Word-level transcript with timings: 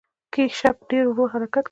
کیشپ 0.33 0.75
ډیر 0.89 1.05
ورو 1.07 1.25
حرکت 1.33 1.63
کوي 1.67 1.69